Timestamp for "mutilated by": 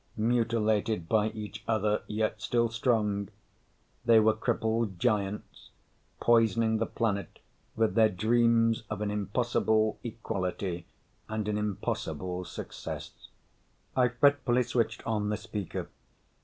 0.17-1.29